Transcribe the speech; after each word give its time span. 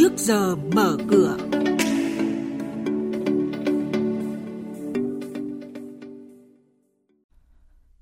trước 0.00 0.18
giờ 0.18 0.56
mở 0.56 0.96
cửa. 1.10 1.36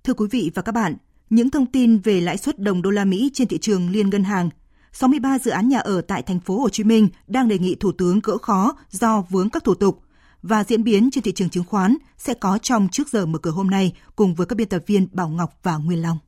Thưa 0.04 0.14
quý 0.16 0.26
vị 0.30 0.50
và 0.54 0.62
các 0.62 0.72
bạn, 0.72 0.96
những 1.30 1.50
thông 1.50 1.66
tin 1.66 1.98
về 1.98 2.21
lãi 2.21 2.37
suất 2.37 2.58
đồng 2.58 2.82
đô 2.82 2.90
la 2.90 3.04
Mỹ 3.04 3.30
trên 3.34 3.48
thị 3.48 3.58
trường 3.58 3.91
liên 3.91 4.11
ngân 4.11 4.24
hàng 4.24 4.50
63 4.92 5.38
dự 5.38 5.50
án 5.50 5.69
nhà 5.69 5.79
ở 5.79 6.00
tại 6.00 6.23
thành 6.23 6.41
phố 6.41 6.61
Hồ 6.61 6.69
Chí 6.69 6.84
Minh 6.84 7.09
đang 7.27 7.48
đề 7.48 7.59
nghị 7.59 7.74
Thủ 7.74 7.92
tướng 7.92 8.20
gỡ 8.23 8.38
khó 8.38 8.77
do 8.91 9.24
vướng 9.30 9.51
các 9.51 9.65
thủ 9.65 9.74
tục 9.74 10.02
và 10.42 10.65
diễn 10.65 10.84
biến 10.84 11.10
trên 11.12 11.24
thị 11.24 11.33
trường 11.33 11.51
chứng 11.51 11.65
khoán 11.65 11.96
sẽ 12.19 12.34
có 12.34 12.59
trong 12.59 12.88
trước 12.92 13.09
giờ 13.09 13.27
mở 13.27 13.38
cửa 13.38 13.51
hôm 13.51 13.70
nay 13.70 13.92
cùng 14.16 14.34
với 14.34 14.46
các 14.46 14.56
biên 14.56 14.69
tập 14.69 14.83
viên 14.87 15.09
Bảo 15.12 15.28
Ngọc 15.28 15.59
và 15.62 15.77
Nguyên 15.77 16.02
Long. 16.02 16.19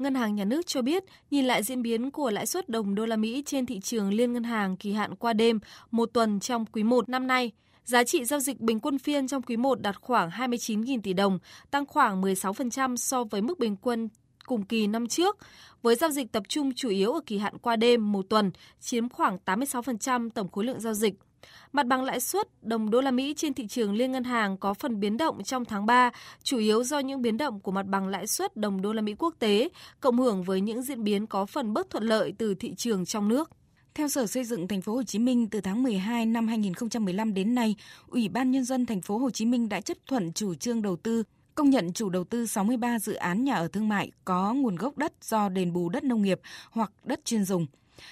Ngân 0.00 0.14
hàng 0.14 0.34
Nhà 0.34 0.44
nước 0.44 0.66
cho 0.66 0.82
biết, 0.82 1.04
nhìn 1.30 1.44
lại 1.44 1.62
diễn 1.62 1.82
biến 1.82 2.10
của 2.10 2.30
lãi 2.30 2.46
suất 2.46 2.68
đồng 2.68 2.94
đô 2.94 3.06
la 3.06 3.16
Mỹ 3.16 3.42
trên 3.46 3.66
thị 3.66 3.80
trường 3.80 4.12
liên 4.12 4.32
ngân 4.32 4.44
hàng 4.44 4.76
kỳ 4.76 4.92
hạn 4.92 5.14
qua 5.14 5.32
đêm 5.32 5.58
một 5.90 6.10
tuần 6.12 6.40
trong 6.40 6.66
quý 6.66 6.82
1 6.82 7.08
năm 7.08 7.26
nay, 7.26 7.52
giá 7.84 8.04
trị 8.04 8.24
giao 8.24 8.40
dịch 8.40 8.60
bình 8.60 8.80
quân 8.80 8.98
phiên 8.98 9.28
trong 9.28 9.42
quý 9.42 9.56
1 9.56 9.80
đạt 9.80 9.96
khoảng 10.00 10.30
29.000 10.30 11.00
tỷ 11.02 11.12
đồng, 11.12 11.38
tăng 11.70 11.86
khoảng 11.86 12.22
16% 12.22 12.96
so 12.96 13.24
với 13.24 13.42
mức 13.42 13.58
bình 13.58 13.76
quân 13.76 14.08
cùng 14.46 14.62
kỳ 14.62 14.86
năm 14.86 15.06
trước, 15.06 15.38
với 15.82 15.94
giao 15.94 16.10
dịch 16.10 16.32
tập 16.32 16.42
trung 16.48 16.74
chủ 16.74 16.88
yếu 16.88 17.12
ở 17.12 17.20
kỳ 17.26 17.38
hạn 17.38 17.58
qua 17.58 17.76
đêm 17.76 18.12
một 18.12 18.26
tuần, 18.28 18.50
chiếm 18.80 19.08
khoảng 19.08 19.38
86% 19.44 20.30
tổng 20.30 20.48
khối 20.48 20.64
lượng 20.64 20.80
giao 20.80 20.94
dịch. 20.94 21.14
Mặt 21.72 21.86
bằng 21.86 22.04
lãi 22.04 22.20
suất 22.20 22.62
đồng 22.62 22.90
đô 22.90 23.00
la 23.00 23.10
Mỹ 23.10 23.34
trên 23.36 23.54
thị 23.54 23.66
trường 23.66 23.92
liên 23.94 24.12
ngân 24.12 24.24
hàng 24.24 24.56
có 24.56 24.74
phần 24.74 25.00
biến 25.00 25.16
động 25.16 25.42
trong 25.42 25.64
tháng 25.64 25.86
3, 25.86 26.10
chủ 26.42 26.58
yếu 26.58 26.84
do 26.84 26.98
những 26.98 27.22
biến 27.22 27.36
động 27.36 27.60
của 27.60 27.72
mặt 27.72 27.86
bằng 27.86 28.08
lãi 28.08 28.26
suất 28.26 28.56
đồng 28.56 28.82
đô 28.82 28.92
la 28.92 29.02
Mỹ 29.02 29.14
quốc 29.18 29.34
tế, 29.38 29.68
cộng 30.00 30.18
hưởng 30.18 30.42
với 30.42 30.60
những 30.60 30.82
diễn 30.82 31.04
biến 31.04 31.26
có 31.26 31.46
phần 31.46 31.72
bất 31.72 31.90
thuận 31.90 32.04
lợi 32.04 32.32
từ 32.38 32.54
thị 32.54 32.74
trường 32.74 33.04
trong 33.04 33.28
nước. 33.28 33.50
Theo 33.94 34.08
Sở 34.08 34.26
Xây 34.26 34.44
dựng 34.44 34.68
Thành 34.68 34.82
phố 34.82 34.94
Hồ 34.94 35.02
Chí 35.02 35.18
Minh, 35.18 35.48
từ 35.50 35.60
tháng 35.60 35.82
12 35.82 36.26
năm 36.26 36.48
2015 36.48 37.34
đến 37.34 37.54
nay, 37.54 37.76
Ủy 38.08 38.28
ban 38.28 38.50
nhân 38.50 38.64
dân 38.64 38.86
Thành 38.86 39.00
phố 39.00 39.18
Hồ 39.18 39.30
Chí 39.30 39.46
Minh 39.46 39.68
đã 39.68 39.80
chấp 39.80 39.96
thuận 40.06 40.32
chủ 40.32 40.54
trương 40.54 40.82
đầu 40.82 40.96
tư 40.96 41.22
công 41.54 41.70
nhận 41.70 41.92
chủ 41.92 42.08
đầu 42.08 42.24
tư 42.24 42.46
63 42.46 42.98
dự 42.98 43.14
án 43.14 43.44
nhà 43.44 43.54
ở 43.54 43.68
thương 43.68 43.88
mại 43.88 44.10
có 44.24 44.54
nguồn 44.54 44.76
gốc 44.76 44.98
đất 44.98 45.12
do 45.22 45.48
đền 45.48 45.72
bù 45.72 45.88
đất 45.88 46.04
nông 46.04 46.22
nghiệp 46.22 46.40
hoặc 46.70 46.92
đất 47.04 47.24
chuyên 47.24 47.44
dùng. 47.44 47.66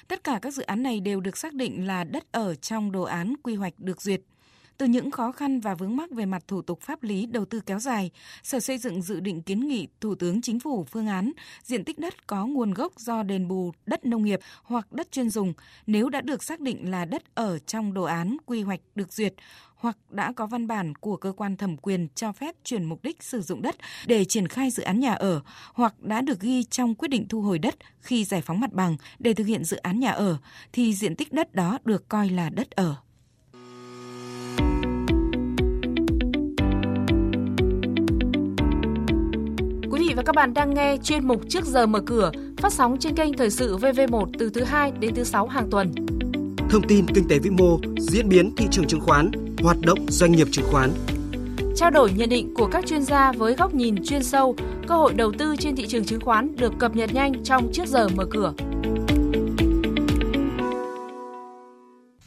Tất 0.08 0.24
cả 0.24 0.38
các 0.42 0.54
dự 0.54 0.62
án 0.62 0.82
này 0.82 1.00
đều 1.00 1.20
được 1.20 1.36
xác 1.36 1.54
định 1.54 1.86
là 1.86 2.04
đất 2.04 2.32
ở 2.32 2.54
trong 2.54 2.92
đồ 2.92 3.02
án 3.02 3.34
quy 3.42 3.54
hoạch 3.54 3.74
được 3.78 4.02
duyệt. 4.02 4.20
Từ 4.78 4.86
những 4.86 5.10
khó 5.10 5.32
khăn 5.32 5.60
và 5.60 5.74
vướng 5.74 5.96
mắc 5.96 6.10
về 6.10 6.26
mặt 6.26 6.42
thủ 6.48 6.62
tục 6.62 6.80
pháp 6.80 7.02
lý 7.02 7.26
đầu 7.26 7.44
tư 7.44 7.60
kéo 7.60 7.78
dài, 7.78 8.10
Sở 8.42 8.60
Xây 8.60 8.78
dựng 8.78 9.02
dự 9.02 9.20
định 9.20 9.42
kiến 9.42 9.68
nghị 9.68 9.88
Thủ 10.00 10.14
tướng 10.14 10.40
Chính 10.42 10.60
phủ 10.60 10.84
phương 10.84 11.06
án 11.06 11.32
diện 11.62 11.84
tích 11.84 11.98
đất 11.98 12.26
có 12.26 12.46
nguồn 12.46 12.74
gốc 12.74 12.92
do 13.00 13.22
đền 13.22 13.48
bù 13.48 13.72
đất 13.86 14.04
nông 14.06 14.24
nghiệp 14.24 14.40
hoặc 14.62 14.92
đất 14.92 15.12
chuyên 15.12 15.30
dùng 15.30 15.52
nếu 15.86 16.08
đã 16.08 16.20
được 16.20 16.42
xác 16.42 16.60
định 16.60 16.90
là 16.90 17.04
đất 17.04 17.34
ở 17.34 17.58
trong 17.58 17.94
đồ 17.94 18.02
án 18.02 18.36
quy 18.46 18.62
hoạch 18.62 18.80
được 18.94 19.12
duyệt 19.12 19.34
hoặc 19.78 19.96
đã 20.10 20.32
có 20.32 20.46
văn 20.46 20.66
bản 20.66 20.94
của 20.94 21.16
cơ 21.16 21.32
quan 21.32 21.56
thẩm 21.56 21.76
quyền 21.76 22.08
cho 22.14 22.32
phép 22.32 22.54
chuyển 22.64 22.84
mục 22.84 23.02
đích 23.02 23.22
sử 23.22 23.40
dụng 23.42 23.62
đất 23.62 23.76
để 24.06 24.24
triển 24.24 24.48
khai 24.48 24.70
dự 24.70 24.82
án 24.82 25.00
nhà 25.00 25.12
ở 25.12 25.40
hoặc 25.74 26.00
đã 26.00 26.20
được 26.20 26.40
ghi 26.40 26.64
trong 26.64 26.94
quyết 26.94 27.08
định 27.08 27.28
thu 27.28 27.42
hồi 27.42 27.58
đất 27.58 27.74
khi 28.00 28.24
giải 28.24 28.42
phóng 28.42 28.60
mặt 28.60 28.72
bằng 28.72 28.96
để 29.18 29.34
thực 29.34 29.46
hiện 29.46 29.64
dự 29.64 29.76
án 29.76 30.00
nhà 30.00 30.10
ở 30.10 30.36
thì 30.72 30.94
diện 30.94 31.16
tích 31.16 31.32
đất 31.32 31.54
đó 31.54 31.78
được 31.84 32.08
coi 32.08 32.28
là 32.28 32.50
đất 32.50 32.70
ở. 32.70 32.94
Quý 39.90 40.08
vị 40.08 40.14
và 40.16 40.22
các 40.22 40.34
bạn 40.34 40.54
đang 40.54 40.74
nghe 40.74 40.96
chuyên 41.02 41.26
mục 41.26 41.42
Trước 41.48 41.64
giờ 41.64 41.86
mở 41.86 42.00
cửa 42.06 42.30
phát 42.56 42.72
sóng 42.72 42.96
trên 43.00 43.14
kênh 43.14 43.32
Thời 43.32 43.50
sự 43.50 43.76
VV1 43.76 44.30
từ 44.38 44.50
thứ 44.50 44.64
2 44.64 44.92
đến 45.00 45.14
thứ 45.14 45.24
6 45.24 45.46
hàng 45.46 45.68
tuần. 45.70 45.92
Thông 46.70 46.82
tin 46.88 47.06
kinh 47.14 47.28
tế 47.28 47.38
vĩ 47.38 47.50
mô, 47.50 47.80
diễn 47.98 48.28
biến 48.28 48.56
thị 48.56 48.66
trường 48.70 48.86
chứng 48.86 49.00
khoán, 49.00 49.30
hoạt 49.62 49.76
động 49.80 49.98
doanh 50.08 50.32
nghiệp 50.32 50.48
chứng 50.50 50.64
khoán. 50.70 50.90
Trao 51.76 51.90
đổi 51.90 52.12
nhận 52.16 52.28
định 52.28 52.54
của 52.54 52.68
các 52.72 52.86
chuyên 52.86 53.02
gia 53.02 53.32
với 53.32 53.54
góc 53.54 53.74
nhìn 53.74 54.04
chuyên 54.04 54.22
sâu, 54.22 54.56
cơ 54.86 54.94
hội 54.94 55.14
đầu 55.14 55.32
tư 55.38 55.56
trên 55.58 55.76
thị 55.76 55.86
trường 55.86 56.04
chứng 56.04 56.20
khoán 56.20 56.56
được 56.56 56.72
cập 56.78 56.96
nhật 56.96 57.14
nhanh 57.14 57.44
trong 57.44 57.72
Trước 57.72 57.86
giờ 57.86 58.08
mở 58.08 58.26
cửa. 58.30 58.52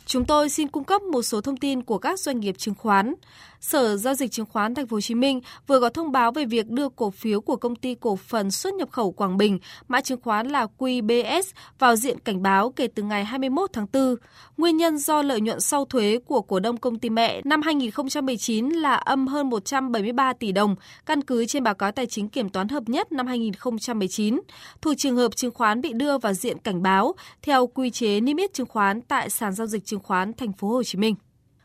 Chúng 0.05 0.25
tôi 0.25 0.50
xin 0.50 0.67
cung 0.67 0.83
cấp 0.83 1.01
một 1.01 1.22
số 1.22 1.41
thông 1.41 1.57
tin 1.57 1.81
của 1.81 1.97
các 1.97 2.19
doanh 2.19 2.39
nghiệp 2.39 2.55
chứng 2.57 2.75
khoán. 2.75 3.13
Sở 3.61 3.97
giao 3.97 4.13
dịch 4.13 4.31
chứng 4.31 4.45
khoán 4.45 4.75
Thành 4.75 4.88
phố 4.88 4.95
Hồ 4.95 5.01
Chí 5.01 5.16
Minh 5.16 5.41
vừa 5.67 5.79
có 5.79 5.89
thông 5.89 6.11
báo 6.11 6.31
về 6.31 6.45
việc 6.45 6.69
đưa 6.69 6.89
cổ 6.89 7.09
phiếu 7.11 7.41
của 7.41 7.55
công 7.55 7.75
ty 7.75 7.95
cổ 7.95 8.16
phần 8.16 8.51
xuất 8.51 8.73
nhập 8.73 8.91
khẩu 8.91 9.11
Quảng 9.11 9.38
Bình, 9.38 9.59
mã 9.88 10.01
chứng 10.01 10.22
khoán 10.22 10.47
là 10.47 10.67
QBS 10.77 11.44
vào 11.79 11.95
diện 11.95 12.19
cảnh 12.19 12.41
báo 12.41 12.72
kể 12.72 12.88
từ 12.88 13.03
ngày 13.03 13.25
21 13.25 13.69
tháng 13.73 13.85
4. 13.94 14.16
Nguyên 14.57 14.77
nhân 14.77 14.97
do 14.97 15.22
lợi 15.22 15.41
nhuận 15.41 15.59
sau 15.59 15.85
thuế 15.85 16.19
của 16.25 16.41
cổ 16.41 16.59
đông 16.59 16.77
công 16.77 16.99
ty 16.99 17.09
mẹ 17.09 17.41
năm 17.44 17.61
2019 17.61 18.69
là 18.69 18.95
âm 18.95 19.27
hơn 19.27 19.49
173 19.49 20.33
tỷ 20.33 20.51
đồng, 20.51 20.75
căn 21.05 21.22
cứ 21.22 21.45
trên 21.45 21.63
báo 21.63 21.73
cáo 21.73 21.91
tài 21.91 22.05
chính 22.05 22.29
kiểm 22.29 22.49
toán 22.49 22.67
hợp 22.67 22.83
nhất 22.88 23.11
năm 23.11 23.28
2019. 23.28 24.41
Thuộc 24.81 24.93
trường 24.97 25.16
hợp 25.16 25.35
chứng 25.35 25.53
khoán 25.53 25.81
bị 25.81 25.93
đưa 25.93 26.17
vào 26.17 26.33
diện 26.33 26.57
cảnh 26.57 26.81
báo 26.81 27.13
theo 27.41 27.67
quy 27.67 27.89
chế 27.89 28.22
niêm 28.22 28.38
yết 28.38 28.53
chứng 28.53 28.67
khoán 28.67 29.01
tại 29.01 29.29
sàn 29.29 29.53
giao 29.53 29.67
dịch 29.67 29.85
chứng 29.85 29.99
khoán 29.99 30.33
Thành 30.33 30.53
phố 30.53 30.67
Hồ 30.67 30.83
Chí 30.83 30.97
Minh. 30.97 31.16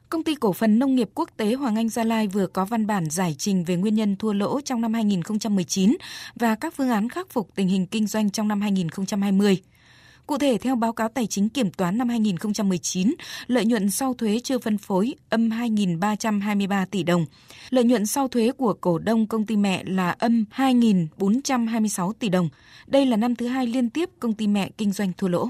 Công 0.09 0.22
ty 0.22 0.34
cổ 0.34 0.53
phần 0.53 0.78
nông 0.78 0.94
nghiệp 0.94 1.11
quốc 1.15 1.31
tế 1.37 1.55
Hoàng 1.55 1.77
Anh 1.77 1.89
Gia 1.89 2.05
Lai 2.05 2.27
vừa 2.27 2.47
có 2.47 2.65
văn 2.65 2.87
bản 2.87 3.11
giải 3.11 3.34
trình 3.39 3.65
về 3.65 3.77
nguyên 3.77 3.94
nhân 3.94 4.17
thua 4.17 4.33
lỗ 4.33 4.61
trong 4.61 4.81
năm 4.81 4.94
2019 4.94 5.97
và 6.34 6.55
các 6.55 6.75
phương 6.75 6.91
án 6.91 7.09
khắc 7.09 7.31
phục 7.31 7.49
tình 7.55 7.69
hình 7.69 7.87
kinh 7.87 8.06
doanh 8.06 8.31
trong 8.31 8.49
năm 8.49 8.61
2020. 8.61 9.62
Cụ 10.27 10.39
thể, 10.39 10.59
theo 10.59 10.77
báo 10.77 10.93
cáo 10.93 11.09
tài 11.09 11.27
chính 11.27 11.49
kiểm 11.49 11.71
toán 11.71 11.99
năm 11.99 12.09
2019, 12.09 13.15
lợi 13.47 13.65
nhuận 13.65 13.91
sau 13.91 14.15
thuế 14.15 14.41
chưa 14.45 14.59
phân 14.59 14.78
phối 14.78 15.15
âm 15.28 15.49
2.323 15.49 16.87
tỷ 16.87 17.03
đồng. 17.03 17.27
Lợi 17.71 17.84
nhuận 17.84 18.06
sau 18.06 18.28
thuế 18.28 18.53
của 18.53 18.72
cổ 18.72 18.99
đông 18.99 19.27
công 19.27 19.47
ty 19.47 19.56
mẹ 19.56 19.84
là 19.87 20.11
âm 20.11 20.45
2.426 20.56 22.12
tỷ 22.12 22.28
đồng. 22.28 22.49
Đây 22.87 23.06
là 23.06 23.16
năm 23.16 23.37
thứ 23.37 23.47
hai 23.47 23.66
liên 23.66 23.91
tiếp 23.91 24.11
công 24.21 24.34
ty 24.34 24.47
mẹ 24.47 24.71
kinh 24.78 24.93
doanh 24.93 25.12
thua 25.12 25.28
lỗ. 25.28 25.49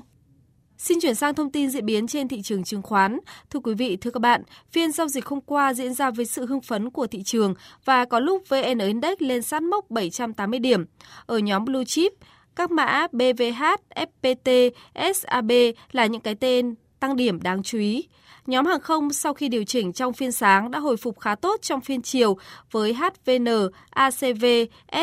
Xin 0.78 1.00
chuyển 1.00 1.14
sang 1.14 1.34
thông 1.34 1.50
tin 1.50 1.70
diễn 1.70 1.86
biến 1.86 2.06
trên 2.06 2.28
thị 2.28 2.42
trường 2.42 2.64
chứng 2.64 2.82
khoán. 2.82 3.18
Thưa 3.50 3.60
quý 3.60 3.74
vị, 3.74 3.96
thưa 3.96 4.10
các 4.10 4.20
bạn, 4.20 4.42
phiên 4.72 4.92
giao 4.92 5.08
dịch 5.08 5.26
hôm 5.26 5.40
qua 5.40 5.74
diễn 5.74 5.94
ra 5.94 6.10
với 6.10 6.26
sự 6.26 6.46
hưng 6.46 6.60
phấn 6.60 6.90
của 6.90 7.06
thị 7.06 7.22
trường 7.22 7.54
và 7.84 8.04
có 8.04 8.20
lúc 8.20 8.42
VN 8.48 8.78
Index 8.78 9.14
lên 9.18 9.42
sát 9.42 9.62
mốc 9.62 9.90
780 9.90 10.60
điểm. 10.60 10.84
Ở 11.26 11.38
nhóm 11.38 11.64
Blue 11.64 11.84
Chip, 11.84 12.12
các 12.56 12.70
mã 12.70 13.06
BVH, 13.12 13.62
FPT, 13.94 14.70
SAB 15.14 15.52
là 15.92 16.06
những 16.06 16.20
cái 16.20 16.34
tên 16.34 16.74
tăng 17.00 17.16
điểm 17.16 17.42
đáng 17.42 17.62
chú 17.62 17.78
ý. 17.78 18.08
Nhóm 18.46 18.66
hàng 18.66 18.80
không 18.80 19.12
sau 19.12 19.34
khi 19.34 19.48
điều 19.48 19.64
chỉnh 19.64 19.92
trong 19.92 20.12
phiên 20.12 20.32
sáng 20.32 20.70
đã 20.70 20.78
hồi 20.78 20.96
phục 20.96 21.20
khá 21.20 21.34
tốt 21.34 21.62
trong 21.62 21.80
phiên 21.80 22.02
chiều 22.02 22.36
với 22.70 22.94
HVN, 22.94 23.46
ACV, 23.90 24.44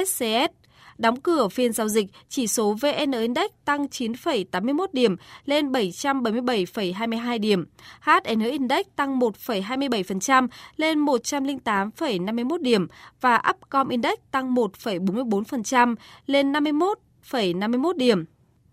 SCS 0.05 0.62
Đóng 1.03 1.21
cửa 1.21 1.47
phiên 1.47 1.73
giao 1.73 1.87
dịch, 1.87 2.05
chỉ 2.29 2.47
số 2.47 2.75
VN 2.81 3.11
Index 3.11 3.51
tăng 3.65 3.85
9,81 3.85 4.85
điểm 4.93 5.15
lên 5.45 5.71
777,22 5.71 7.39
điểm. 7.39 7.65
HN 8.01 8.39
Index 8.39 8.85
tăng 8.95 9.19
1,27% 9.19 10.47
lên 10.77 11.05
108,51 11.05 12.57
điểm 12.57 12.87
và 13.21 13.41
Upcom 13.49 13.89
Index 13.89 14.13
tăng 14.31 14.55
1,44% 14.55 15.95
lên 16.25 16.51
51,51 16.51 17.93
điểm. 17.93 18.25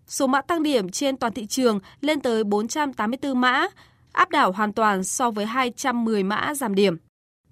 Số 0.07 0.27
mã 0.27 0.41
tăng 0.41 0.63
điểm 0.63 0.89
trên 0.89 1.17
toàn 1.17 1.33
thị 1.33 1.47
trường 1.47 1.81
lên 2.01 2.21
tới 2.21 2.45
484 2.45 3.41
mã, 3.41 3.67
áp 4.13 4.31
đảo 4.31 4.53
hoàn 4.53 4.73
toàn 4.73 5.05
so 5.05 5.31
với 5.31 5.47
210 5.47 6.23
mã 6.23 6.55
giảm 6.55 6.75
điểm. 6.75 6.97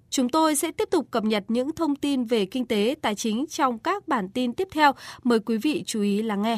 Chúng 0.09 0.29
tôi 0.29 0.55
sẽ 0.55 0.71
tiếp 0.71 0.89
tục 0.91 1.07
cập 1.11 1.23
nhật 1.23 1.43
những 1.47 1.75
thông 1.75 1.95
tin 1.95 2.23
về 2.23 2.45
kinh 2.45 2.65
tế, 2.65 2.95
tài 3.01 3.15
chính 3.15 3.45
trong 3.47 3.79
các 3.79 4.07
bản 4.07 4.29
tin 4.29 4.53
tiếp 4.53 4.67
theo. 4.71 4.91
Mời 5.23 5.39
quý 5.39 5.57
vị 5.57 5.83
chú 5.85 6.01
ý 6.01 6.21
lắng 6.21 6.41
nghe. 6.41 6.57